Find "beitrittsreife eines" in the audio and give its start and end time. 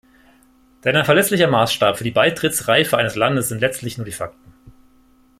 2.09-3.13